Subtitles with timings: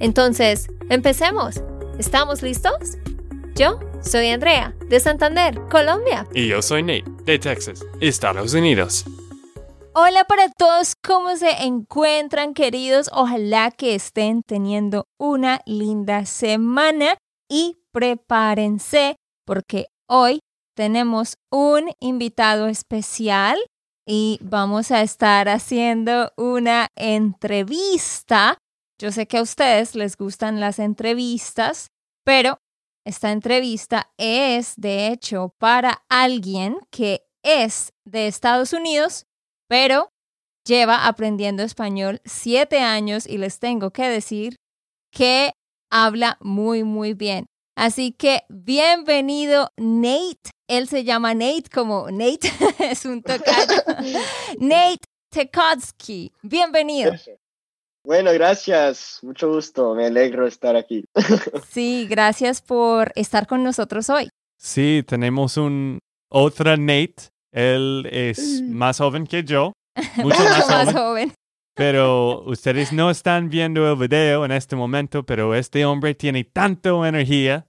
[0.00, 1.62] Entonces, empecemos.
[1.98, 2.98] ¿Estamos listos?
[3.54, 6.26] Yo soy Andrea, de Santander, Colombia.
[6.34, 9.04] Y yo soy Nate, de Texas, Estados Unidos.
[9.94, 13.08] Hola para todos, ¿cómo se encuentran queridos?
[13.12, 17.16] Ojalá que estén teniendo una linda semana
[17.48, 19.14] y prepárense
[19.46, 20.40] porque hoy
[20.74, 23.56] tenemos un invitado especial
[24.04, 28.58] y vamos a estar haciendo una entrevista.
[29.04, 31.88] Yo sé que a ustedes les gustan las entrevistas,
[32.24, 32.56] pero
[33.04, 39.26] esta entrevista es de hecho para alguien que es de Estados Unidos,
[39.68, 40.08] pero
[40.66, 44.56] lleva aprendiendo español siete años y les tengo que decir
[45.12, 45.52] que
[45.92, 47.44] habla muy, muy bien.
[47.76, 50.50] Así que bienvenido Nate.
[50.66, 53.82] Él se llama Nate como Nate es un tocayo.
[54.60, 56.32] Nate Tekotsky.
[56.40, 57.12] Bienvenido.
[58.04, 59.18] Bueno, gracias.
[59.22, 59.94] Mucho gusto.
[59.94, 61.04] Me alegro de estar aquí.
[61.70, 64.28] sí, gracias por estar con nosotros hoy.
[64.58, 65.98] Sí, tenemos un
[66.30, 67.30] otro Nate.
[67.52, 69.72] Él es más joven que yo.
[70.16, 71.32] Mucho más, joven.
[71.76, 76.90] Pero ustedes no están viendo el video en este momento, pero este hombre tiene tanta
[77.08, 77.66] energía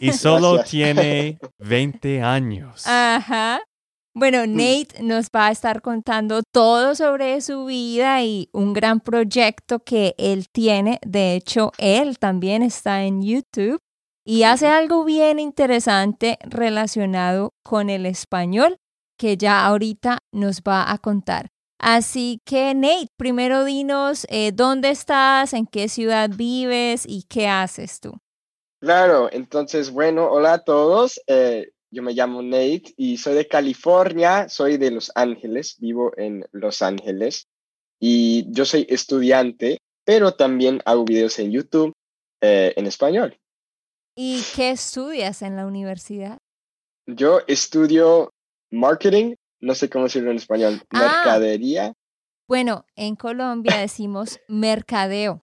[0.00, 2.86] y solo tiene 20 años.
[2.86, 3.62] Ajá.
[4.18, 9.80] Bueno, Nate nos va a estar contando todo sobre su vida y un gran proyecto
[9.80, 10.98] que él tiene.
[11.06, 13.78] De hecho, él también está en YouTube
[14.24, 18.78] y hace algo bien interesante relacionado con el español
[19.18, 21.50] que ya ahorita nos va a contar.
[21.78, 28.00] Así que Nate, primero dinos eh, dónde estás, en qué ciudad vives y qué haces
[28.00, 28.14] tú.
[28.80, 31.20] Claro, entonces, bueno, hola a todos.
[31.26, 36.46] Eh, yo me llamo Nate y soy de California, soy de Los Ángeles, vivo en
[36.52, 37.46] Los Ángeles
[38.00, 41.92] y yo soy estudiante, pero también hago videos en YouTube
[42.40, 43.38] eh, en español.
[44.16, 46.38] ¿Y qué estudias en la universidad?
[47.06, 48.30] Yo estudio
[48.70, 50.98] marketing no sé cómo decirlo en español, ah.
[50.98, 51.92] mercadería.
[52.48, 55.42] Bueno, en Colombia decimos mercadeo.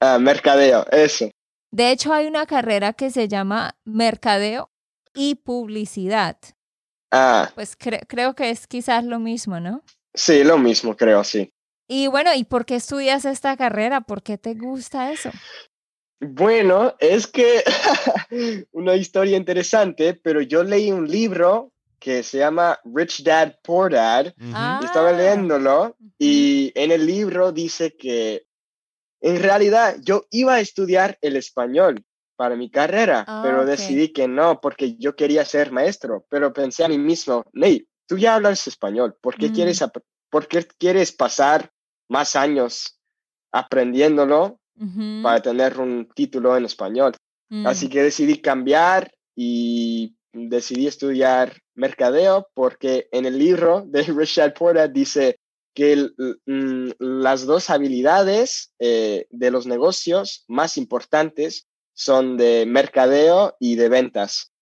[0.00, 1.30] Ah, mercadeo, eso.
[1.70, 4.70] De hecho, hay una carrera que se llama mercadeo
[5.14, 6.38] y publicidad.
[7.10, 7.50] Ah.
[7.54, 9.82] Pues creo que es quizás lo mismo, ¿no?
[10.12, 11.52] Sí, lo mismo, creo, sí.
[11.88, 14.00] Y bueno, ¿y por qué estudias esta carrera?
[14.00, 15.30] ¿Por qué te gusta eso?
[16.20, 17.62] Bueno, es que
[18.72, 24.26] una historia interesante, pero yo leí un libro que se llama Rich Dad Poor Dad.
[24.82, 25.12] Estaba ah.
[25.12, 28.46] leyéndolo y en el libro dice que
[29.20, 32.04] en realidad yo iba a estudiar el español
[32.36, 36.84] para mi carrera, ah, pero decidí que no porque yo quería ser maestro, pero pensé
[36.84, 39.86] a mí mismo, Ney, tú ya hablas español, ¿por qué, quieres, mm.
[40.30, 41.70] ¿por qué quieres pasar
[42.08, 42.98] más años
[43.52, 44.58] aprendiéndolo
[45.22, 47.12] para tener un título en español?
[47.64, 47.90] Así mm.
[47.90, 55.38] que decidí cambiar y decidí estudiar mercadeo porque en el libro de Richard Porter dice
[55.74, 56.08] que
[56.46, 63.88] mm, las dos habilidades eh, de los negocios más importantes son de mercadeo y de
[63.88, 64.52] ventas.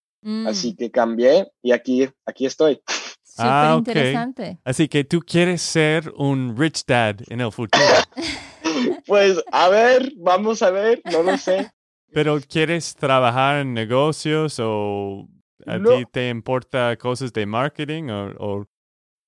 [0.47, 0.77] Así mm.
[0.77, 2.81] que cambié y aquí, aquí estoy.
[3.25, 4.61] Súper ah, interesante.
[4.65, 7.85] Así que tú quieres ser un rich dad en el futuro.
[9.07, 11.71] pues a ver, vamos a ver, no lo sé.
[12.13, 15.27] Pero quieres trabajar en negocios o
[15.67, 18.67] ¿A ti te importa cosas de marketing o,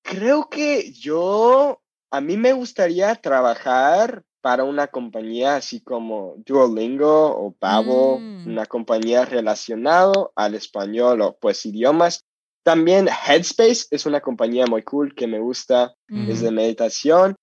[0.03, 1.81] Creo que yo,
[2.11, 8.45] a mí me gustaría trabajar para una compañía así como Duolingo o Pavo, mm.
[8.45, 12.23] una compañía relacionada al español o pues idiomas.
[12.63, 17.35] También Headspace es una compañía muy cool que me gusta, es de meditación.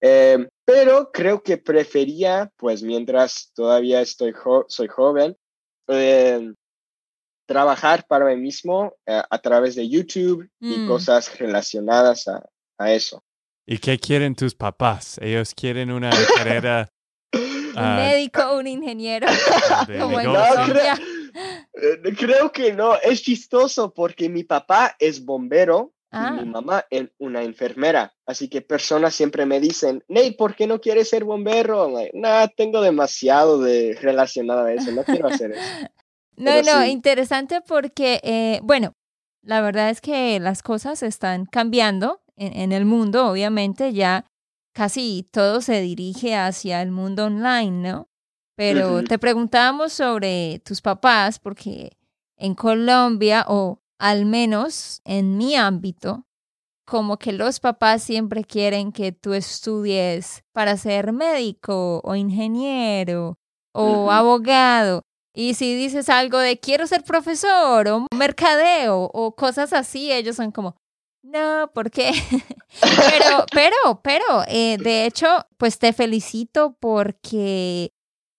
[0.00, 4.34] Em, pero creo que prefería, pues mientras todavía estoy
[4.66, 5.36] soy joven,
[5.86, 6.54] eh,
[7.46, 10.88] trabajar para mí mismo eh, a través de YouTube y mm.
[10.88, 12.44] cosas relacionadas a,
[12.78, 13.22] a, eso.
[13.70, 15.18] ¿Y qué quieren tus papás?
[15.20, 16.88] Ellos quieren una carrera...
[17.34, 19.26] un ah, médico, un ingeniero.
[20.00, 20.94] Como no, creo,
[21.74, 26.44] eh, creo que no, es chistoso porque mi papá es bombero y mi ah.
[26.46, 28.14] mamá en una enfermera.
[28.24, 31.92] Así que personas siempre me dicen, Ney, ¿por qué no quieres ser bombero?
[32.14, 35.62] No, tengo demasiado de relacionado a eso, no quiero hacer eso.
[36.36, 38.94] no, no, interesante porque, eh, bueno,
[39.42, 44.24] la verdad es que las cosas están cambiando en, en el mundo, obviamente ya
[44.74, 48.08] casi todo se dirige hacia el mundo online, ¿no?
[48.56, 51.96] Pero te preguntábamos sobre tus papás porque
[52.36, 56.24] en Colombia, o al menos en mi ámbito,
[56.84, 63.36] como que los papás siempre quieren que tú estudies para ser médico o ingeniero
[63.72, 65.02] o abogado.
[65.34, 70.50] Y si dices algo de quiero ser profesor o mercadeo o cosas así, ellos son
[70.50, 70.74] como,
[71.28, 72.10] no, ¿por qué?
[72.80, 75.26] pero, pero, pero, eh, de hecho,
[75.56, 77.92] pues te felicito porque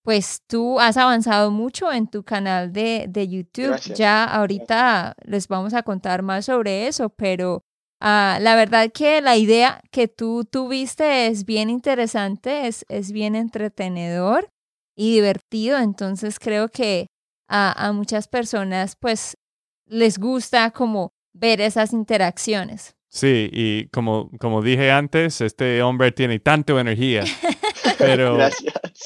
[0.03, 3.77] pues tú has avanzado mucho en tu canal de, de YouTube.
[3.93, 7.63] Ya ahorita les vamos a contar más sobre eso, pero
[8.01, 13.35] ah, la verdad que la idea que tú tuviste es bien interesante, es, es bien
[13.35, 14.49] entretenedor
[14.95, 17.07] y divertido, entonces creo que
[17.47, 19.37] a, a muchas personas pues
[19.85, 22.95] les gusta como ver esas interacciones.
[23.09, 27.23] Sí, y como, como dije antes, este hombre tiene tanta energía.
[27.97, 28.37] Pero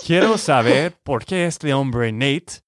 [0.05, 2.61] quiero saber por qué este hombre, Nate,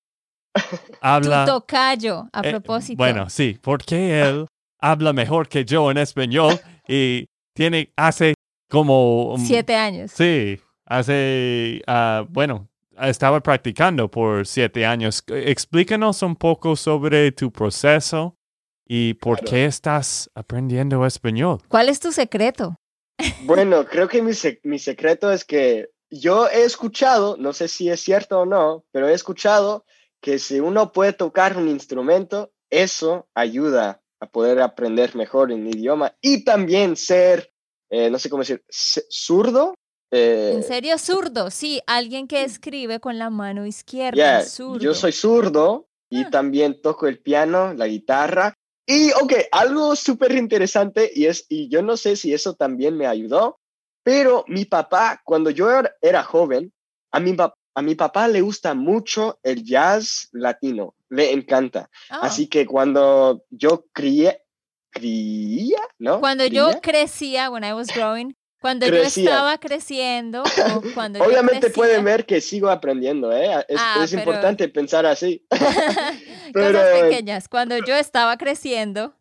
[1.01, 1.45] habla...
[1.45, 2.97] Tu tocayo, a eh, propósito.
[2.97, 4.47] bueno, sí, por qué él
[4.79, 8.33] habla mejor que yo en español y tiene, hace
[8.69, 9.35] como...
[9.37, 10.11] Siete años.
[10.11, 12.69] Sí, hace, uh, bueno,
[13.01, 15.23] estaba practicando por siete años.
[15.27, 18.37] Explícanos un poco sobre tu proceso
[18.85, 21.61] y por qué estás aprendiendo español.
[21.67, 22.75] ¿Cuál es tu secreto?
[23.45, 24.33] Bueno, creo que mi,
[24.63, 29.07] mi secreto es que yo he escuchado, no sé si es cierto o no, pero
[29.07, 29.85] he escuchado
[30.21, 36.15] que si uno puede tocar un instrumento, eso ayuda a poder aprender mejor en idioma
[36.21, 37.51] y también ser,
[37.89, 39.75] eh, no sé cómo decir, zurdo.
[40.11, 41.51] Eh, ¿En serio zurdo?
[41.51, 44.43] Sí, alguien que escribe con la mano izquierda.
[44.79, 46.29] Yo soy zurdo y ah.
[46.29, 48.53] también toco el piano, la guitarra.
[48.85, 53.07] Y, ok, algo súper interesante y es, y yo no sé si eso también me
[53.07, 53.59] ayudó,
[54.03, 55.67] pero mi papá, cuando yo
[56.01, 56.71] era joven,
[57.11, 57.35] a mi,
[57.75, 61.89] a mi papá le gusta mucho el jazz latino, le encanta.
[62.09, 62.19] Ah.
[62.23, 64.43] Así que cuando yo crié,
[64.91, 66.19] cría, ¿no?
[66.19, 70.45] Cuando yo crecía, when I was growing, cuando yo estaba creciendo, o
[70.95, 73.63] cuando Obviamente pueden ver que sigo aprendiendo, ¿eh?
[73.67, 75.45] Es, ah, importante pensar así.
[76.53, 77.47] pero, Cosas pequeñas.
[77.47, 79.15] Cuando yo estaba creciendo.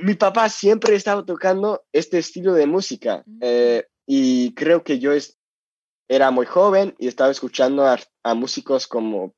[0.00, 3.22] Mi papá siempre estaba tocando este estilo de música.
[3.26, 3.38] Mm.
[3.42, 5.12] Eh, y creo que yo
[6.08, 7.98] era muy joven y estaba escuchando a,
[8.34, 9.34] músicos como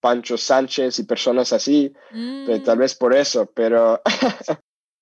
[0.00, 1.92] Pancho Sánchez y personas así,
[2.64, 2.80] tal mm.
[2.80, 4.00] vez por eso, pero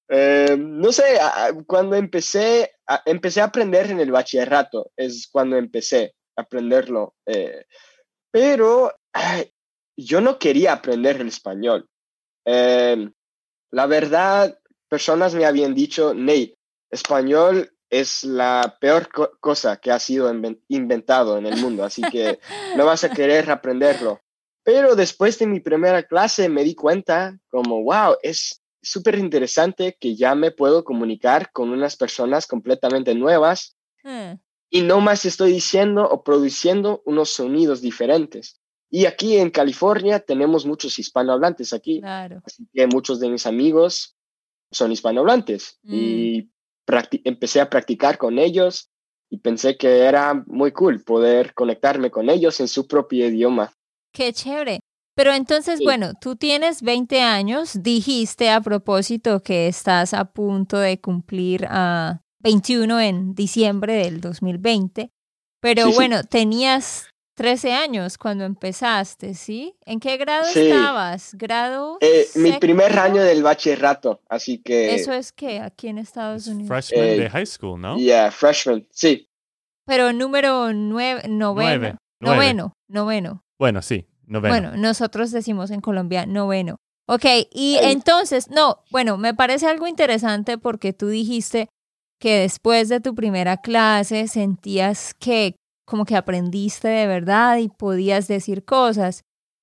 [0.08, 1.18] eh, no sé,
[1.66, 2.72] cuando empecé,
[3.04, 7.64] empecé a aprender en el bachillerato, es cuando empecé a aprenderlo, eh,
[8.30, 8.92] pero
[9.96, 11.88] yo no quería aprender el español.
[12.44, 13.10] Eh,
[13.72, 14.58] la verdad,
[14.88, 16.56] personas me habían dicho, Nate,
[16.90, 19.08] español es la peor
[19.40, 20.32] cosa que ha sido
[20.68, 22.38] inventado en el mundo, así que
[22.76, 24.20] no vas a querer aprenderlo.
[24.64, 30.16] Pero después de mi primera clase me di cuenta como, wow, es súper interesante que
[30.16, 34.34] ya me puedo comunicar con unas personas completamente nuevas hmm.
[34.70, 38.60] y no más estoy diciendo o produciendo unos sonidos diferentes.
[38.88, 44.16] Y aquí en California tenemos muchos hispanohablantes aquí, así que muchos de mis amigos
[44.70, 46.56] son hispanohablantes y mm
[47.24, 48.90] empecé a practicar con ellos
[49.28, 53.72] y pensé que era muy cool poder conectarme con ellos en su propio idioma.
[54.12, 54.80] Qué chévere.
[55.16, 61.00] Pero entonces, bueno, tú tienes 20 años, dijiste a propósito que estás a punto de
[61.00, 65.10] cumplir a 21 en diciembre del 2020,
[65.62, 69.74] pero bueno, tenías 13 años cuando empezaste, ¿sí?
[69.86, 71.34] ¿En qué grado estabas?
[71.34, 71.96] ¿Grado?
[72.02, 74.94] Eh, mi primer año del bachillerato, así que...
[74.94, 76.68] Eso es que aquí en Estados Unidos.
[76.68, 77.96] Freshman de eh, high school, ¿no?
[77.96, 79.30] Yeah, freshman, sí.
[79.86, 81.98] Pero número nueve, noveno.
[82.20, 83.42] Noveno, noveno.
[83.58, 84.52] Bueno, sí, noveno.
[84.52, 86.76] Bueno, nosotros decimos en Colombia noveno.
[87.08, 91.68] Ok, y entonces, no, bueno, me parece algo interesante porque tú dijiste
[92.20, 95.54] que después de tu primera clase sentías que
[95.86, 99.22] como que aprendiste de verdad y podías decir cosas.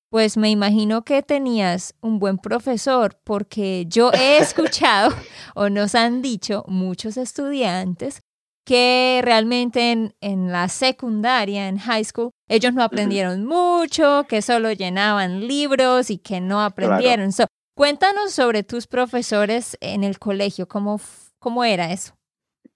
[0.10, 5.14] Pues me imagino que tenías un buen profesor porque yo he escuchado
[5.56, 8.22] o nos han dicho muchos estudiantes
[8.66, 14.72] que realmente en, en, la secundaria, en high school, ellos no aprendieron mucho, que solo
[14.72, 17.32] llenaban libros y que no aprendieron.
[17.76, 21.02] Cuéntanos sobre tus profesores en el colegio, ¿cómo,
[21.40, 22.16] cómo era eso?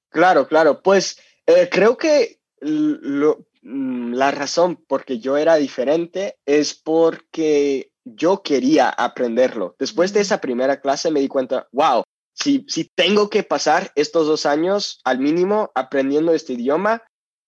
[0.10, 6.74] Claro, claro, pues eh, creo que mm, la razón por que yo era diferente es
[6.74, 9.75] porque yo quería aprenderlo.
[9.77, 12.01] Después de esa primera clase me di cuenta, wow,
[12.34, 17.03] si, si tengo que pasar estos dos años al mínimo aprendiendo este idioma,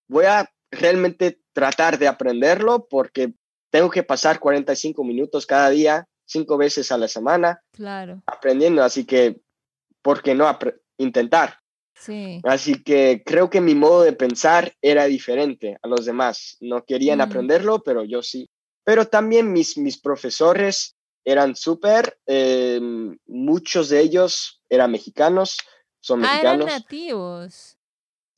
[0.06, 3.32] voy a realmente tratar de aprenderlo porque
[3.70, 8.22] tengo que pasar 45 minutos cada día, cinco veces a la semana, claro.
[8.26, 8.82] aprendiendo.
[8.82, 9.40] Así que,
[10.02, 10.58] ¿por qué no
[10.98, 11.60] intentar?
[11.94, 12.40] Sí.
[12.44, 16.56] Así que creo que mi modo de pensar era diferente a los demás.
[16.60, 17.22] No querían mm.
[17.22, 18.48] aprenderlo, pero yo sí.
[18.84, 25.58] Pero también mis, mis profesores eran súper, em, muchos de ellos eran mexicanos,
[26.00, 26.66] son ah, mexicanos.
[26.66, 27.76] eran nativos.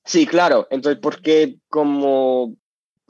[0.04, 0.66] Sí, claro.
[0.70, 2.56] Entonces, porque como,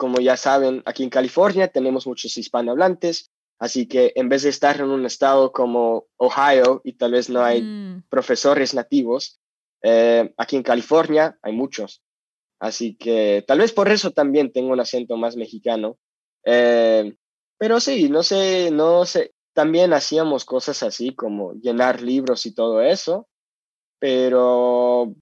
[0.02, 3.30] como ya saben, aquí en California tenemos muchos hispanohablantes,
[3.60, 7.44] así que en vez de estar en un estado como Ohio y tal vez no
[7.44, 8.06] hay mm.
[8.08, 9.40] profesores nativos,
[9.80, 12.02] eh, aquí en California hay muchos.
[12.58, 15.98] Así que tal vez por eso también tengo un acento más mexicano.
[16.44, 17.14] Eh,
[17.56, 19.34] pero sí, no sé, no sé.
[19.54, 23.28] También hacíamos cosas así como llenar libros y todo eso,
[24.00, 25.14] pero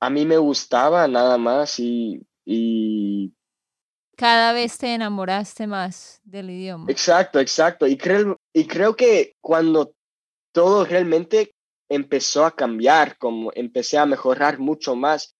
[0.00, 3.34] a mí me gustaba nada más y, y...
[4.20, 6.84] Cada vez te enamoraste más del idioma.
[6.90, 7.86] Exacto, exacto.
[7.86, 9.94] Y creo, y creo que cuando
[10.52, 11.54] todo realmente
[11.88, 15.34] empezó a cambiar, como empecé a mejorar mucho más,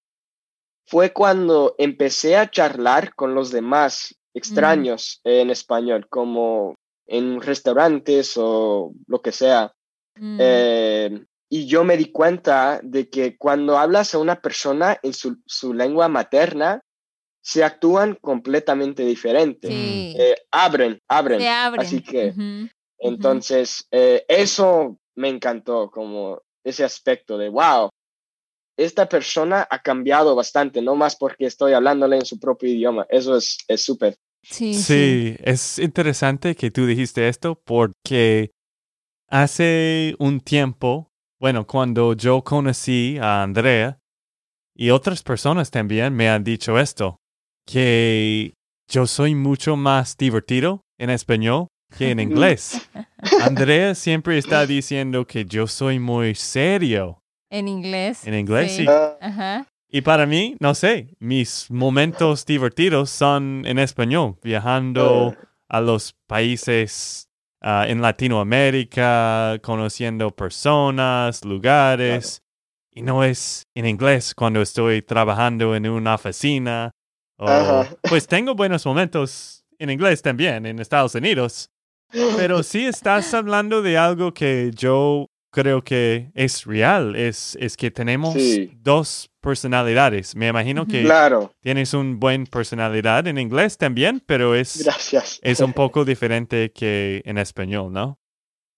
[0.86, 4.38] fue cuando empecé a charlar con los demás mm.
[4.38, 6.74] extraños en español, como
[7.06, 9.74] en restaurantes o lo que sea.
[10.16, 10.38] Mm.
[10.40, 15.74] Eh, y yo me di cuenta de que cuando hablas a una persona en su,
[15.74, 16.80] lengua materna,
[17.42, 19.68] se actúan completamente diferente.
[19.70, 21.40] Eh, abren, abren.
[21.78, 22.34] Así que,
[22.98, 27.88] entonces, eh, eso me encantó, como ese aspecto de, wow,
[28.76, 33.06] esta persona ha cambiado bastante, no más porque estoy hablándole en su propio idioma.
[33.08, 34.16] Eso es súper.
[34.42, 38.50] sí, sí, es interesante que tú dijiste esto porque
[39.28, 43.98] hace un tiempo, bueno, cuando yo conocí a Andrea
[44.74, 47.19] y otras personas también me han dicho esto,
[47.66, 48.54] que
[48.88, 52.88] yo soy mucho más divertido en español que en inglés.
[53.42, 57.22] Andrea siempre está diciendo que yo soy muy serio.
[57.50, 58.26] En inglés.
[58.26, 58.86] En inglés, sí.
[59.20, 59.66] Ajá.
[59.92, 65.34] Y para mí, no sé, mis momentos divertidos son en español, viajando
[65.68, 67.28] a los países
[67.60, 72.42] ah, en Latinoamérica, conociendo personas, lugares.
[72.92, 76.92] Y no es en inglés cuando estoy trabajando en una oficina.
[78.02, 81.70] Pues tengo buenos momentos en inglés también en Estados Unidos.
[82.36, 87.90] Pero sí estás hablando de algo que yo creo que es real, es, es que
[87.90, 88.36] tenemos
[88.76, 90.36] dos personalidades.
[90.36, 91.08] Me imagino que
[91.60, 94.86] tienes un buen personalidad en inglés también, pero es,
[95.42, 98.18] es un poco diferente que en español, ¿no?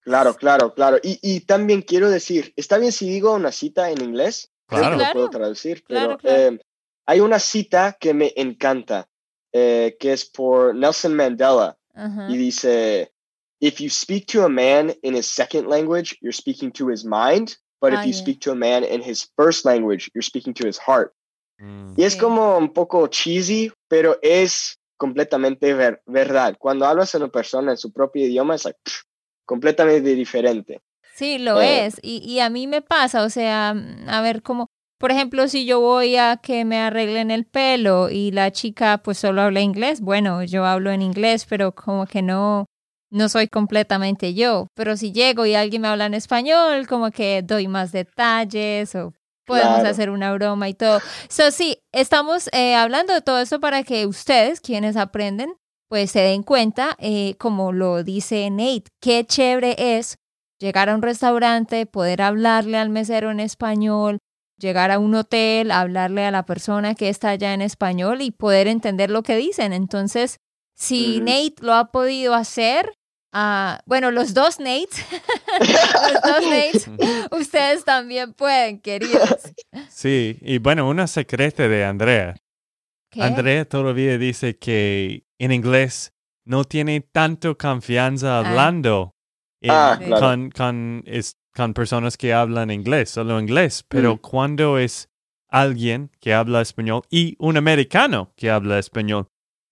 [0.00, 0.98] Claro, claro, claro.
[1.02, 4.96] Y, también quiero decir, está bien si digo una cita en inglés, claro.
[4.96, 6.58] lo puedo traducir, pero eh,
[7.06, 9.08] hay una cita que me encanta,
[9.52, 11.76] eh, que es por Nelson Mandela,
[12.28, 13.12] y dice,
[13.60, 17.56] if you speak to a man in his second language, you're speaking to his mind.
[17.80, 20.66] But if ah, you speak to a man in his first language, you're speaking to
[20.66, 21.12] his heart.
[21.60, 21.94] Mm.
[21.96, 25.74] Y es como un poco cheesy, pero es completamente
[26.06, 26.56] verdad.
[26.58, 28.68] Cuando hablas a una persona en su propio idioma, es
[29.44, 30.80] completamente diferente.
[31.14, 31.98] Sí, lo eh, es.
[32.02, 33.74] Y, y a mí me pasa, o sea,
[34.06, 34.70] a ver, cómo
[35.02, 39.18] por ejemplo, si yo voy a que me arreglen el pelo y la chica pues
[39.18, 42.66] solo habla inglés, bueno, yo hablo en inglés, pero como que no,
[43.10, 47.42] no soy completamente yo, pero si llego y alguien me habla en español, como que
[47.42, 49.12] doy más detalles o
[49.44, 51.00] podemos hacer una broma y todo.
[51.28, 55.52] So, sí, estamos eh, hablando de todo eso para que ustedes, quienes aprenden,
[55.88, 60.14] pues se den cuenta, eh, como lo dice Nate, qué chévere es
[60.60, 64.20] llegar a un restaurante, poder hablarle al mesero en español,
[64.62, 68.68] llegar a un hotel, hablarle a la persona que está allá en español y poder
[68.68, 69.72] entender lo que dicen.
[69.72, 70.38] Entonces,
[70.74, 72.94] si Nate lo ha podido hacer,
[73.34, 75.06] Ah, bueno, los dos Nates,
[75.60, 76.90] los dos Nates,
[77.30, 79.54] ustedes también pueden, queridos.
[79.88, 82.36] Sí, y bueno, una secreta de Andrea.
[83.18, 86.12] Andrea todavía dice que en inglés
[86.44, 88.40] no tiene tanto confianza ah.
[88.40, 89.14] hablando
[89.66, 91.02] ah, con, con,
[91.54, 94.18] con, personas que hablan inglés, solo inglés, pero mm.
[94.18, 95.08] cuando es
[95.48, 99.28] alguien que habla español y un americano que habla español,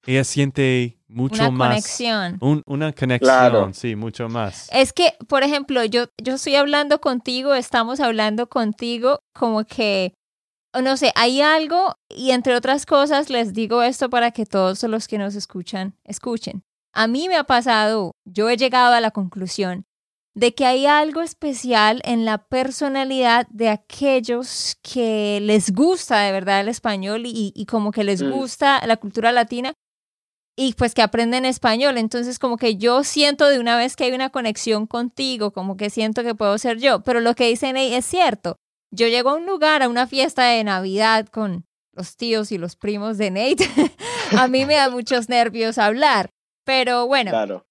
[0.07, 1.69] ella siente mucho una más.
[1.69, 2.39] Conexión.
[2.67, 3.75] una conexión.
[3.75, 4.69] Sí, mucho más.
[4.73, 10.15] Es que, por ejemplo, yo, yo estoy hablando contigo, estamos hablando contigo, como que,
[10.81, 15.09] no sé, hay algo, y entre otras cosas les digo esto para que todos los
[15.09, 16.63] que nos escuchan, escuchen.
[16.93, 19.85] A mí me ha pasado, yo he llegado a la conclusión
[20.35, 26.61] de que hay algo especial en la personalidad de aquellos que les gusta de verdad
[26.61, 28.31] el español y, como que les mm.
[28.31, 29.75] gusta la cultura latina
[30.57, 31.99] y pues que aprenden español.
[31.99, 35.91] Entonces como que yo siento de una vez que hay una conexión contigo, como que
[35.91, 37.01] siento que puedo ser yo.
[37.01, 38.57] Pero lo que dicen ahí es cierto.
[38.93, 42.77] Yo llego a un lugar, a una fiesta de Navidad con los tíos y los
[42.77, 43.69] primos de Nate.
[44.37, 46.31] a mí me da muchos nervios hablar.
[46.65, 47.65] Pero bueno, claro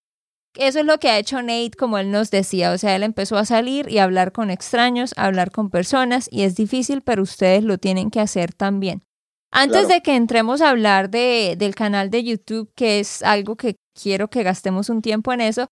[0.59, 2.71] eso es lo que ha hecho Nate, como él nos decía.
[2.71, 6.27] O sea, él empezó a salir y a hablar con extraños, a hablar con personas,
[6.31, 9.03] y es difícil, pero ustedes lo tienen que hacer también.
[9.51, 13.77] Antes de que entremos a hablar de, del canal de YouTube, que es algo que
[13.99, 15.67] quiero que gastemos un tiempo en eso,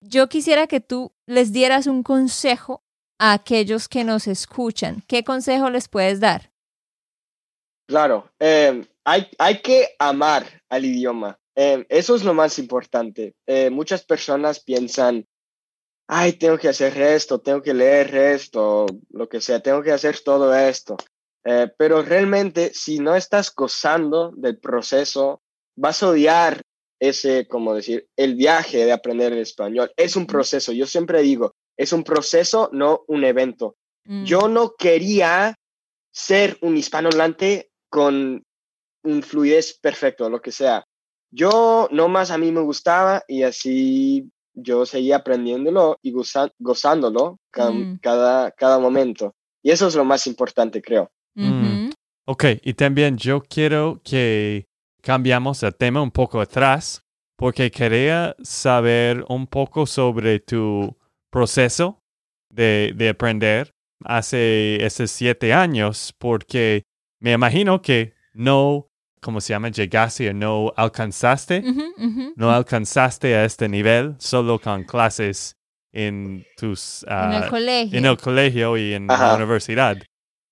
[0.00, 2.82] yo quisiera que tú les dieras un consejo
[3.20, 5.02] a aquellos que nos escuchan.
[5.06, 6.50] ¿Qué consejo les puedes dar?
[7.86, 11.38] Claro, eh, hay, hay que amar al idioma.
[11.56, 13.34] Em, eso es lo más importante.
[13.46, 15.26] Eh, muchas personas piensan,
[16.08, 20.18] ay, tengo que hacer esto, tengo que leer esto, lo que sea, tengo que hacer
[20.20, 20.96] todo esto.
[21.44, 25.42] Eh, pero realmente, si no estás gozando del proceso,
[25.76, 26.62] vas a odiar
[26.98, 29.92] ese, como decir, el viaje de aprender el español.
[29.96, 33.76] Es un proceso, yo siempre digo, es un proceso, no un evento.
[34.04, 34.24] Mm.
[34.24, 35.56] Yo no quería
[36.12, 38.44] ser un hispanohablante con
[39.02, 40.84] un fluidez perfecto, lo que sea.
[41.34, 46.12] Yo nomás a mí me gustaba y así yo seguía aprendiéndolo y
[46.58, 47.96] gozándolo mm.
[48.00, 49.34] cada, cada momento.
[49.60, 51.10] Y eso es lo más importante, creo.
[51.34, 51.90] Mm.
[52.26, 54.68] Ok, y también yo quiero que
[55.02, 57.02] cambiamos el tema un poco atrás,
[57.36, 60.96] porque quería saber un poco sobre tu
[61.30, 62.00] proceso
[62.48, 63.74] de, de aprender
[64.04, 66.84] hace esos siete años, porque
[67.18, 68.88] me imagino que no
[69.24, 69.70] ¿cómo se llama?
[69.70, 71.64] Llegaste o no alcanzaste.
[72.36, 75.56] No alcanzaste a este nivel solo con clases
[75.92, 77.04] en tus...
[77.04, 77.98] en el ah, colegio.
[77.98, 79.96] En el colegio y en la universidad.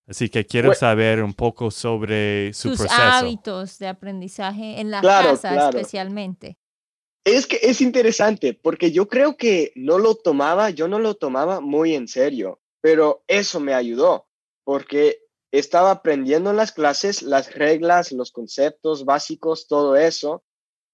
[0.09, 3.03] Así que quiero saber un poco sobre su sus proceso.
[3.03, 6.57] hábitos de aprendizaje en la casa especialmente.
[7.25, 11.61] Es que es interesante porque yo creo que no lo tomaba, yo no lo tomaba
[11.61, 14.27] muy en serio, pero eso me ayudó
[14.65, 15.22] porque
[15.53, 20.43] estaba aprendiendo en las clases las reglas, los conceptos básicos, todo eso,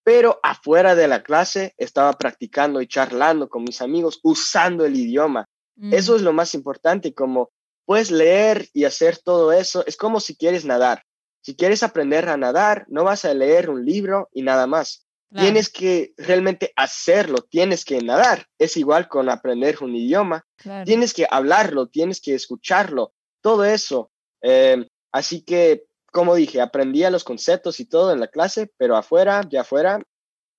[0.02, 5.48] pero afuera de la clase estaba practicando y charlando con mis amigos usando el idioma.
[5.92, 7.50] Eso es lo más importante, como
[7.84, 11.04] puedes leer y hacer todo eso, es como si quieres nadar.
[11.40, 15.06] Si quieres aprender a nadar, no vas a leer un libro y nada más.
[15.32, 18.46] Tienes que realmente hacerlo, tienes que nadar.
[18.58, 20.44] Es igual con aprender un idioma.
[20.84, 23.12] Tienes que hablarlo, tienes que escucharlo.
[23.40, 24.10] Todo eso
[24.42, 29.42] Em, así que, como dije, aprendía los conceptos y todo en la clase, pero afuera,
[29.50, 30.02] ya afuera,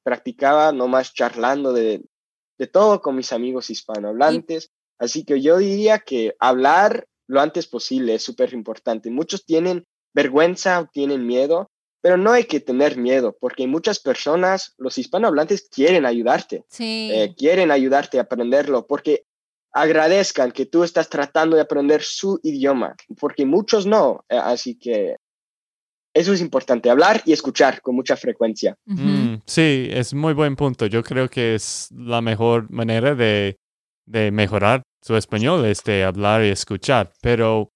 [0.03, 2.03] practicaba nomás charlando de,
[2.57, 4.71] de todo con mis amigos hispanohablantes.
[4.99, 9.09] Así que yo diría que hablar lo antes posible es súper importante.
[9.11, 11.69] Muchos tienen vergüenza o tienen miedo,
[12.01, 16.65] pero no hay que tener miedo, porque muchas personas, los hispanohablantes, quieren ayudarte.
[17.11, 19.25] Eh, quieren ayudarte a aprenderlo, porque
[19.73, 24.23] agradezcan que tú estás tratando de aprender su idioma, porque muchos no.
[24.29, 25.17] Eh, así que
[26.13, 28.75] eso es importante, hablar y escuchar con mucha frecuencia.
[28.85, 30.87] Mm, sí, es muy buen punto.
[30.87, 33.57] Yo creo que es la mejor manera de,
[34.05, 37.13] de mejorar su español, es de hablar y escuchar.
[37.21, 37.69] Pero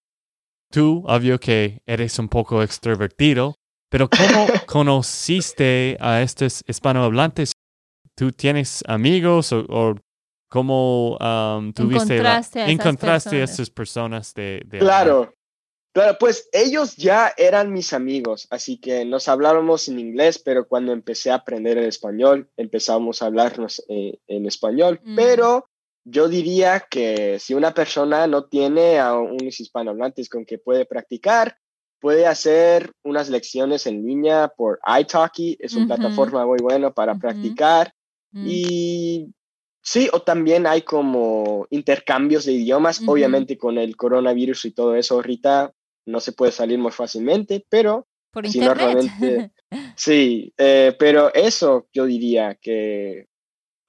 [0.71, 3.55] tú, obvio que eres un poco extrovertido,
[3.89, 7.51] pero ¿cómo conociste a estos hispanohablantes?
[8.15, 9.95] ¿Tú tienes amigos o
[10.53, 15.33] ¿Cómo um, tuviste encontraste, a, encontraste a estas personas de, Claro,
[15.91, 20.91] claro, pues ellos ya eran mis amigos, así que nos hablábamos en inglés, pero cuando
[20.91, 25.15] empecé a aprender el español, empezamos a hablarnos eh, en español, mm.
[25.15, 25.69] pero
[26.05, 31.57] yo diría que si una persona no tiene a unos hispanohablantes con que puede practicar,
[31.99, 37.91] puede hacer unas lecciones en línea por italki, es una plataforma muy buena para practicar.
[38.33, 38.45] Mm.
[38.47, 39.33] Y
[39.85, 45.15] Sí, o también hay como intercambios de idiomas, obviamente con el coronavirus y todo eso
[45.15, 45.73] ahorita
[46.05, 49.51] no se puede salir muy fácilmente, pero por internet.
[49.97, 53.27] sí, eh, pero eso yo diría que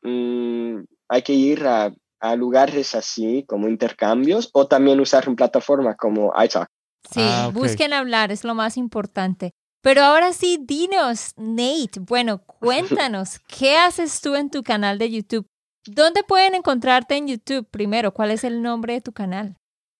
[0.02, 1.92] mm, hay que ir a,
[2.38, 6.70] lugares así como intercambios o también usar una plataforma como iTalk.
[7.10, 9.50] Sí, ah, busquen hablar, es lo más importante.
[9.82, 15.46] Pero ahora sí, dinos, Nate, bueno, cuéntanos, ¿qué haces tú en tu canal de YouTube?
[15.86, 18.12] ¿Dónde pueden encontrarte en YouTube primero?
[18.12, 19.56] ¿Cuál es el nombre de tu canal?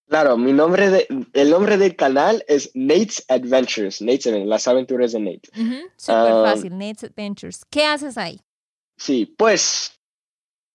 [0.08, 5.20] Claro, mi nombre de, el nombre del canal es Nate's Adventures, Nate's las aventuras de
[5.20, 5.48] Nate.
[5.96, 7.64] Súper ah, fácil, Nate's Adventures.
[7.70, 8.40] ¿Qué haces ahí?
[8.96, 9.92] Sí, pues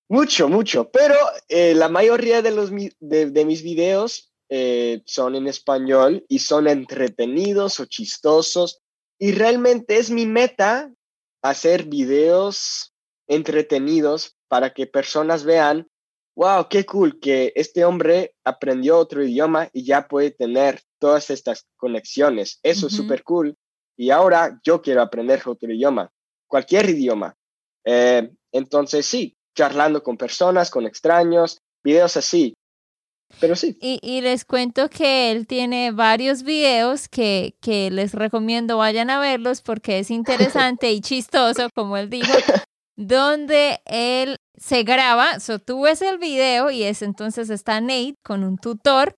[0.10, 1.16] mucho, mucho, pero
[1.48, 7.80] eh, la mayoría de, los, de, mis videos eh, son en español y son entretenidos
[7.80, 8.82] o chistosos
[9.20, 10.92] y realmente es mi meta
[11.44, 12.89] hacer videos
[13.30, 15.88] entretenidos para que personas vean
[16.40, 21.68] wow, qué cool que este hombre aprendió otro idioma y ya puede tener todas estas
[21.76, 22.60] conexiones.
[22.64, 23.58] Eso es súper cool.
[23.98, 26.10] Y ahora yo quiero aprender otro idioma,
[26.48, 27.36] cualquier idioma.
[27.84, 32.54] Eh, entonces, sí, charlando con personas, con extraños, videos así.
[33.42, 33.78] Pero sí.
[33.82, 39.62] Y, les cuento que él tiene varios videos que, que les recomiendo vayan a verlos
[39.62, 40.10] porque es
[40.60, 42.32] interesante y chistoso, como él dijo,
[43.00, 48.44] donde él se graba, so tú ves el video y es entonces está Nate con
[48.44, 49.16] un tutor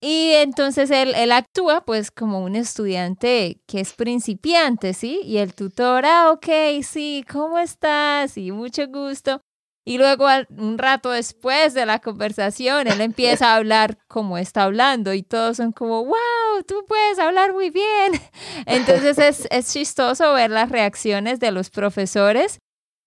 [0.00, 5.20] y entonces él, él actúa pues como un estudiante que es principiante, ¿sí?
[5.22, 8.36] Y el tutor, ah, ok, sí, ¿cómo estás?
[8.36, 9.40] Y mucho gusto.
[9.86, 10.26] Y luego
[10.58, 15.58] un rato después de la conversación, él empieza a hablar como está hablando y todos
[15.58, 18.12] son como, wow, tú puedes hablar muy bien.
[18.66, 22.58] Entonces es, es chistoso ver las reacciones de los profesores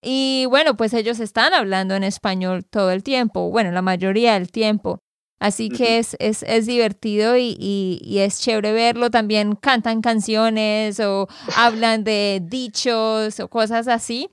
[0.02, 4.50] y bueno, pues ellos están hablando en español todo el tiempo, bueno, la mayoría del
[4.50, 5.00] tiempo.
[5.40, 9.08] Así que es, es, es divertido y, y, es chévere verlo.
[9.08, 14.30] También cantan canciones o hablan de dichos o cosas así.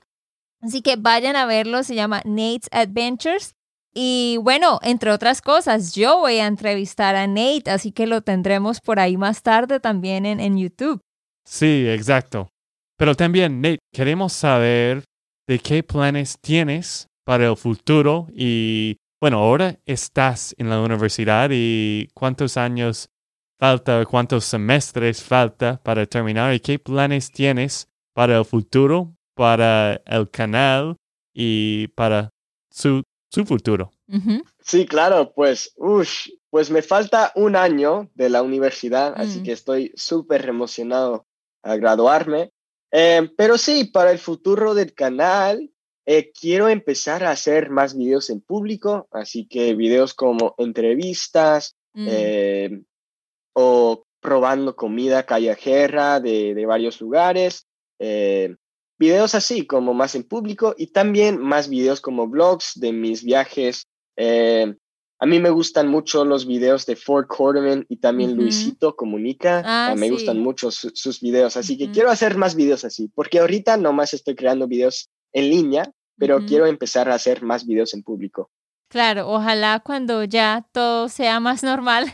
[0.60, 3.54] Así que vayan a verlo, se llama Nate's Adventures.
[3.94, 8.80] Y bueno, entre otras cosas, yo voy a entrevistar a Nate, así que lo tendremos
[8.80, 11.00] por ahí más tarde también en, en YouTube.
[11.44, 12.48] Sí, exacto.
[12.98, 15.04] Pero también, Nate, queremos saber
[15.46, 22.08] de qué planes tienes para el futuro y bueno, ahora estás en la universidad y
[22.14, 23.08] cuántos años
[23.58, 30.30] falta, cuántos semestres falta para terminar y qué planes tienes para el futuro, para el
[30.30, 30.96] canal
[31.34, 32.30] y para
[32.70, 33.90] su, su futuro.
[34.60, 35.74] Sí, claro, pues,
[36.50, 39.42] pues me falta un año de la universidad, así mm.
[39.42, 41.26] que estoy súper emocionado
[41.62, 42.52] a graduarme
[42.92, 45.70] eh, pero sí, para el futuro del canal,
[46.06, 52.06] eh, quiero empezar a hacer más videos en público, así que videos como entrevistas mm.
[52.08, 52.82] eh,
[53.54, 57.66] o probando comida callejera de, de varios lugares.
[58.98, 63.86] videos así, como más en público y también más videos como vlogs de mis viajes
[65.18, 69.62] a mí me gustan mucho los videos de Ford Quarterman y también Luisito Comunica.
[69.64, 73.76] Ah, me gustan mucho sus videos, así que quiero hacer más videos así, porque ahorita
[73.78, 78.50] nomás estoy creando videos en línea, pero quiero empezar a hacer más videos en público.
[78.88, 82.12] Claro, ojalá cuando ya todo sea más normal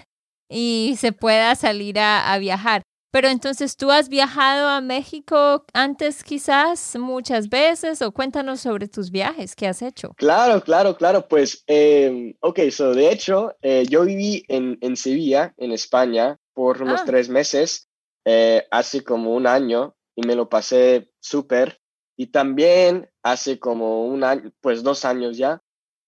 [0.49, 2.83] y se pueda salir a viajar.
[3.13, 9.11] Pero entonces tú has viajado a México antes quizás muchas veces o cuéntanos sobre tus
[9.11, 10.15] viajes que has hecho.
[10.17, 11.29] Claro, claro, claro.
[11.29, 16.81] Pues, eh, ok, so de hecho eh, yo viví en, en, Sevilla, en España, por
[16.81, 17.05] unos ah.
[17.05, 17.91] tres meses,
[18.25, 21.83] eh, hace como un año y me lo pasé súper.
[22.17, 25.63] Y también hace como un año, pues dos años ya,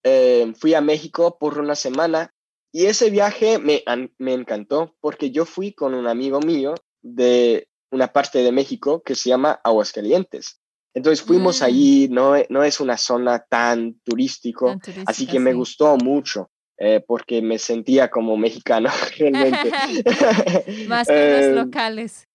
[0.04, 2.34] eh, fui a México por una semana
[2.72, 3.84] y ese viaje me,
[4.16, 9.14] me encantó porque yo fui con un amigo mío de una parte de México que
[9.14, 10.60] se llama Aguascalientes.
[10.94, 11.64] Entonces fuimos mm.
[11.64, 16.50] allí, no, no es una zona tan turístico, así que me gustó mucho.
[16.76, 19.70] Eh, porque me sentía como mexicano realmente.
[20.88, 22.26] Más que los em, locales.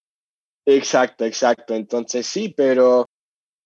[0.65, 1.75] Exacto, exacto.
[1.75, 3.05] Entonces sí, pero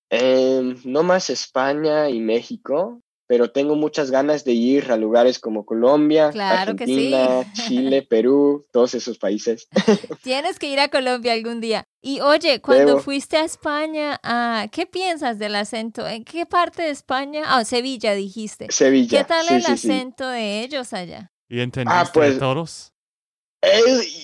[0.09, 3.03] em, no más España y México
[3.33, 9.17] pero tengo muchas ganas de ir a lugares como Colombia, Argentina, Chile, Perú, todos esos
[9.17, 9.67] países.
[10.21, 11.83] Tienes que ir a Colombia algún día.
[11.99, 16.07] Y oye, cuando fuiste a España, ah, ¿qué piensas del acento?
[16.07, 17.41] ¿En qué parte de España?
[17.47, 18.67] Ah, Sevilla dijiste.
[18.69, 19.17] Sevilla.
[19.17, 21.31] ¿Qué tal el acento de ellos allá?
[21.49, 22.92] ¿Y entendiste ah, pues, todos?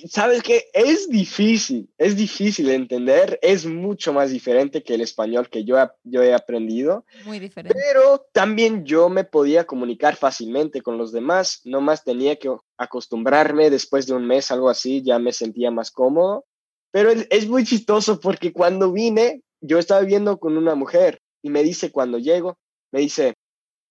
[0.08, 5.50] Sabes que es difícil, es difícil de entender, es mucho más diferente que el español
[5.50, 7.06] que yo, yo he aprendido.
[7.26, 7.78] Muy diferente.
[7.78, 13.70] Pero también yo me podía comunicar fácilmente con los demás, no más tenía que acostumbrarme
[13.70, 16.46] después de un mes, algo así, ya me sentía más cómodo.
[16.92, 21.64] Pero es muy chistoso porque cuando vine, yo estaba viviendo con una mujer y me
[21.64, 22.58] dice cuando llego,
[22.92, 23.36] me dice,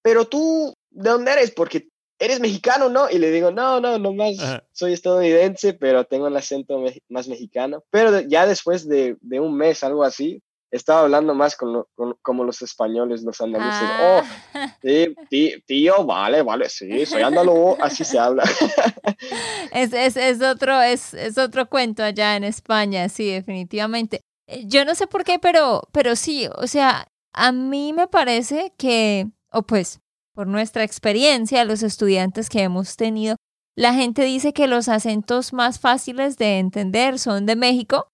[0.03, 1.51] pero tú, ¿de dónde eres?
[1.53, 3.09] Porque ¿eres mexicano, no?
[3.11, 4.37] Y le digo, no, no, no más,
[4.73, 7.85] soy estadounidense, pero tengo el acento más mexicano.
[7.91, 11.85] Pero ya después de, de, un mes, algo así, estaba hablando más con,
[12.23, 13.89] como los españoles, los andaluces.
[14.01, 14.23] Oh,
[14.55, 14.77] ah.
[14.83, 18.45] sí, tío, vale, vale, sí, soy andaluz, así se habla.
[19.73, 24.21] es, es, es, otro, es, es otro cuento allá en España, sí, definitivamente.
[24.47, 28.73] Eh, yo no sé por qué, pero, pero sí, o sea, a mí me parece
[28.77, 30.01] que, o pues,
[30.39, 33.35] por nuestra experiencia, los estudiantes que hemos tenido,
[33.77, 38.13] la gente dice que los acentos más fáciles de entender son de México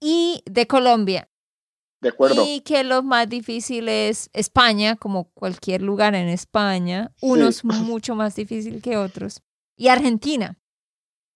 [0.00, 1.28] y de Colombia.
[2.00, 2.44] De acuerdo.
[2.46, 7.10] Y que lo más difícil es España, como cualquier lugar en España.
[7.20, 9.42] Unos mucho más difícil que otros.
[9.76, 10.56] Y Argentina.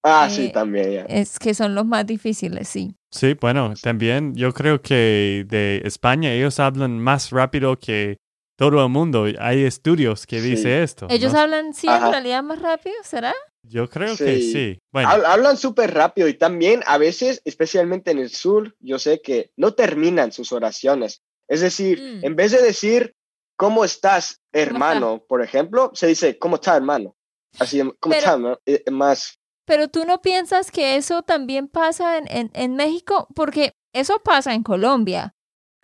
[0.05, 1.05] Ah, sí, eh, también.
[1.09, 2.94] Es que son los más difíciles, sí.
[3.11, 8.18] Sí, bueno, también yo creo que de España ellos hablan más rápido que
[8.59, 9.27] todo el mundo.
[9.38, 11.07] Hay estudios que dicen dice esto.
[11.09, 12.97] ¿Ellos hablan, sí, en realidad más rápido?
[13.05, 13.33] ¿Será?
[13.62, 14.81] Yo creo que sí.
[14.92, 15.09] Bueno.
[15.09, 19.75] Hablan súper rápido y también a veces, especialmente en el sur, yo sé que no
[19.75, 21.23] terminan sus oraciones.
[21.47, 22.25] Es decir, mm.
[22.25, 23.14] en vez de decir,
[23.57, 25.23] ¿cómo estás, hermano?
[25.29, 27.14] Por ejemplo, se dice, ¿cómo está, hermano?
[27.61, 29.38] Así, ¿cómo está, eh, Más.
[29.66, 34.64] Pero tú no piensas que eso también pasa en, en, México, porque eso pasa en
[34.64, 35.37] Colombia.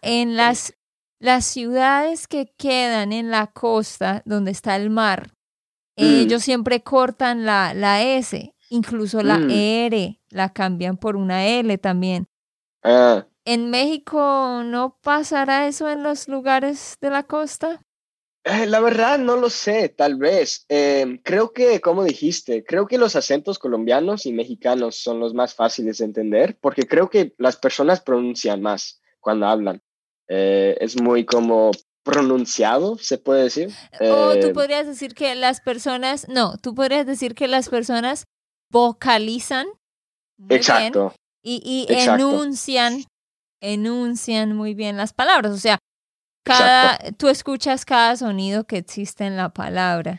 [0.03, 0.75] En las,
[1.25, 5.35] las ciudades que quedan en la costa, donde está el mar,
[5.97, 6.23] Mm.
[6.23, 9.51] Ellos siempre cortan la, la S, incluso la mm.
[9.51, 12.27] R la cambian por una L también.
[12.83, 13.27] Ah.
[13.45, 17.83] ¿En México no pasará eso en los lugares de la costa?
[18.45, 20.67] Eh, la verdad no lo sé, tal vez.
[20.69, 25.55] Em, creo que, como dijiste, creo que los acentos colombianos y mexicanos son los más
[25.55, 29.83] fáciles de entender porque creo que las personas pronuncian más cuando hablan.
[30.29, 31.71] Eh, es muy como
[32.05, 33.71] pronunciado, se puede decir.
[34.01, 38.25] O tú eh, podrías decir que las personas, no, tú podrías decir que las personas
[38.71, 39.67] vocalizan.
[40.49, 41.15] exacto.
[41.43, 43.05] y, enuncian,
[43.61, 45.53] enuncian muy bien las palabras.
[45.53, 45.79] O sea,
[46.45, 50.19] cada, tú escuchas cada sonido que existe en la palabra.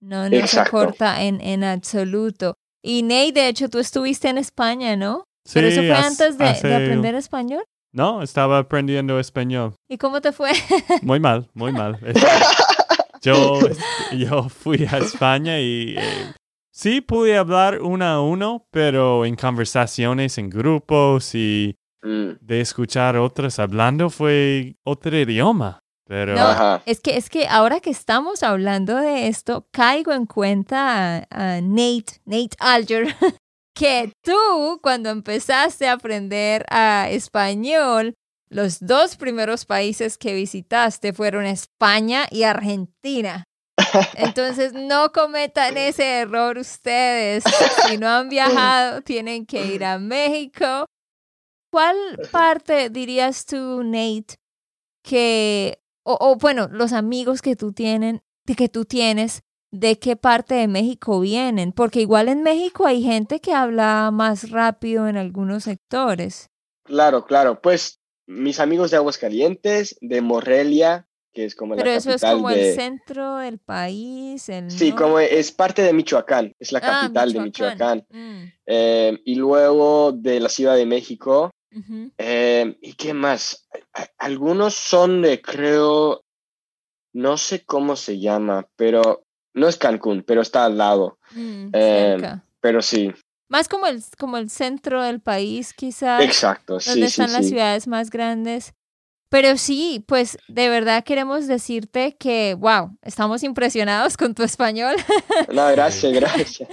[0.00, 2.54] No, no se corta en, en absoluto.
[2.82, 5.24] Y Ney, de hecho, tú estuviste en España, ¿no?
[5.44, 7.64] Sí, Pero eso fue antes de, de aprender español.
[7.96, 9.74] No, estaba aprendiendo español.
[9.88, 10.52] ¿Y cómo te fue?
[11.02, 11.98] Muy mal, muy mal.
[13.22, 13.58] Yo,
[14.12, 16.34] yo fui a España y eh,
[16.70, 22.32] sí pude hablar uno a uno, pero en conversaciones, en grupos y mm.
[22.38, 25.80] de escuchar otros hablando fue otro idioma.
[26.06, 26.36] Pero...
[26.84, 32.20] es que, es que ahora que estamos hablando de esto, caigo en cuenta a Nate,
[32.26, 33.16] Nate Alger,
[33.76, 38.14] que tú cuando empezaste a aprender a español,
[38.48, 43.44] los dos primeros países que visitaste fueron España y Argentina.
[44.14, 47.44] Entonces no cometan ese error ustedes.
[47.86, 50.86] Si no han viajado, tienen que ir a México.
[51.70, 51.96] ¿Cuál
[52.32, 54.34] parte dirías tú, Nate,
[55.04, 58.22] que, o, o bueno, los amigos que tú tienen,
[58.56, 63.40] que tú tienes, de qué parte de México vienen, porque igual en México hay gente
[63.40, 66.50] que habla más rápido en algunos sectores.
[66.84, 72.10] Claro, claro, pues mis amigos de Aguascalientes, de Morelia, que es como Pero la eso
[72.12, 74.48] es como el centro del país.
[74.48, 78.06] El sí, como es parte de Michoacán, es la ah, capital de Michoacán.
[78.08, 78.44] Mm.
[78.64, 81.50] Eh, y luego de la Ciudad de México.
[82.16, 83.68] Eh, ¿Y qué más?
[84.16, 86.24] Algunos son de, creo,
[87.12, 89.25] no sé cómo se llama, pero
[89.56, 91.18] no es Cancún, pero está al lado.
[91.32, 93.12] Mm, eh, pero sí.
[93.48, 96.22] Más como el, como el centro del país, quizás.
[96.22, 96.90] Exacto, sí.
[96.90, 98.74] Donde están las ciudades más grandes.
[99.28, 104.94] Pero sí, pues de verdad queremos decirte que, wow, estamos impresionados con tu español.
[105.52, 106.68] No, gracias, gracias.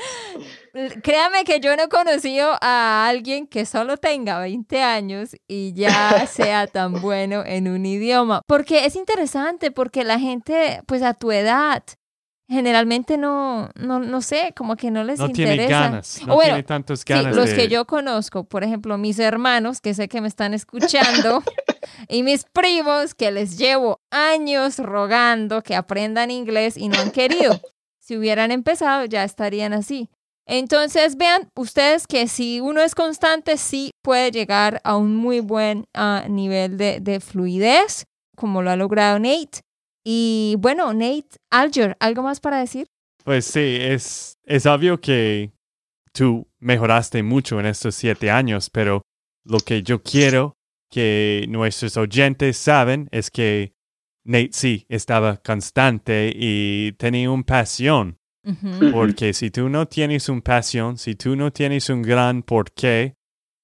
[1.04, 6.26] Créame que yo no he conocido a alguien que solo tenga 20 años y ya
[6.28, 8.42] sea tan bueno en un idioma.
[8.48, 11.84] Porque es interesante, porque la gente, pues a tu edad,
[12.48, 15.56] generalmente no, no, no sé, como que no les no interesa.
[15.56, 17.34] Tiene ganas, no tiene tantos ganas.
[17.34, 21.44] Sí, los que yo conozco, por ejemplo, mis hermanos, que sé que me están escuchando,
[22.10, 27.60] y mis primos, que les llevo años rogando que aprendan inglés y no han querido.
[28.00, 30.10] Si hubieran empezado, ya estarían así.
[30.46, 35.86] Entonces, vean ustedes que si uno es constante, sí puede llegar a un muy buen
[35.94, 39.62] ah, nivel de, de fluidez, como lo ha logrado Nate.
[40.04, 42.88] Y bueno, Nate Alger, ¿algo más para decir?
[43.24, 45.52] Pues sí, es, es obvio que
[46.12, 49.02] tú mejoraste mucho en estos siete años, pero
[49.46, 50.58] lo que yo quiero
[50.92, 53.74] que nuestros oyentes saben es que
[54.26, 58.20] Nate sí estaba constante y tenía una pasión
[58.92, 63.16] Porque si tú no tienes un pasión, si tú no tienes un gran porqué,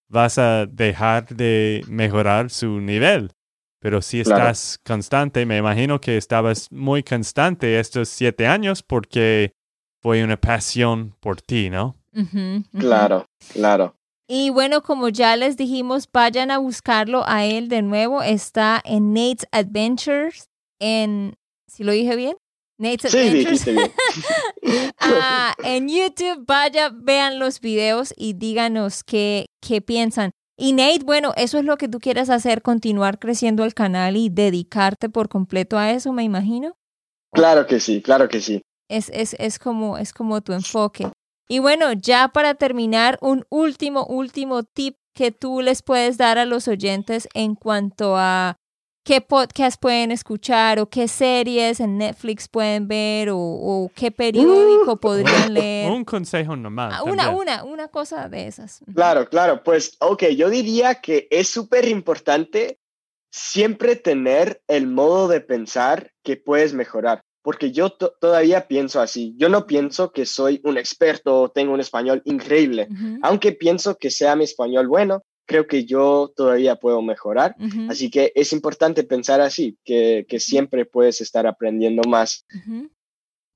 [0.07, 3.31] vas a dejar de mejorar su nivel.
[3.79, 9.53] Pero si estás constante, me imagino que estabas muy constante estos siete años porque
[10.01, 11.97] fue una pasión por ti, ¿no?
[12.77, 13.95] Claro, claro.
[14.27, 18.21] Y bueno, como ya les dijimos, vayan a buscarlo a él de nuevo.
[18.21, 21.35] Está en Nate's Adventures, en,
[21.67, 22.35] si lo dije bien,
[22.77, 23.65] Nate's Adventures.
[23.65, 23.91] bien.
[24.99, 30.31] Ah, en YouTube, vaya, vean los videos y díganos qué, qué piensan.
[30.61, 34.27] Y Nate, bueno, eso es lo que tú quieres hacer, continuar creciendo el canal y
[34.29, 36.75] dedicarte por completo a eso, me imagino.
[37.31, 38.61] Claro que sí, claro que sí.
[38.89, 41.09] Es, es, es, como, es como tu enfoque.
[41.47, 46.45] Y bueno, ya para terminar, un último, último tip que tú les puedes dar a
[46.45, 48.57] los oyentes en cuanto a
[49.09, 54.99] qué podcast pueden escuchar o qué series en Netflix pueden ver o, qué periódico uh.
[54.99, 55.89] podrían leer.
[55.89, 56.93] Un consejo nomás.
[56.95, 58.83] Ah, una, una, una cosa de esas.
[58.93, 59.63] Claro, claro.
[59.63, 62.77] Pues, ok, yo diría que es súper importante
[63.31, 67.23] siempre tener el modo de pensar que puedes mejorar.
[67.41, 69.33] Porque yo todavía pienso así.
[69.37, 72.87] Yo no pienso que soy un experto o tengo un español increíble.
[73.23, 77.55] Aunque pienso que sea mi español bueno, creo que yo todavía puedo mejorar.
[77.89, 82.45] Así que es importante pensar así, que, siempre puedes estar aprendiendo más.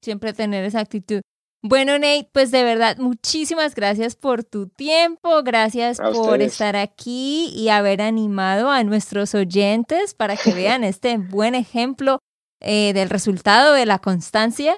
[0.02, 1.22] Siempre tener esa actitud.
[1.62, 7.70] Bueno, Nate, pues de verdad, muchísimas gracias por tu tiempo, gracias por estar aquí y
[7.70, 12.20] haber animado a nuestros oyentes para que vean este buen ejemplo
[12.60, 14.78] eh, del resultado de la constancia.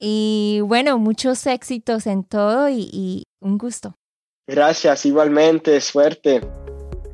[0.00, 3.94] Y bueno, muchos éxitos en todo y un gusto.
[4.46, 6.40] Gracias, igualmente, suerte.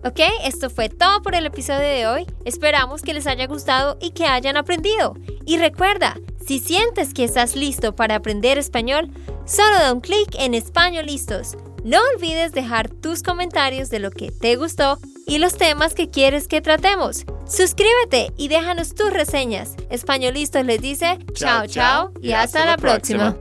[0.04, 2.26] Ok, esto fue todo por el episodio de hoy.
[2.44, 5.14] Esperamos que les haya gustado y que hayan aprendido.
[5.46, 9.10] Y recuerda, si sientes que estás listo para aprender español,
[9.46, 11.56] solo da un clic en Español Listos.
[11.84, 16.48] No olvides dejar tus comentarios de lo que te gustó y los temas que quieres
[16.48, 17.24] que tratemos.
[17.46, 19.74] Suscríbete y déjanos tus reseñas.
[19.90, 23.36] Españolistos les dice chao chao y hasta, la próxima.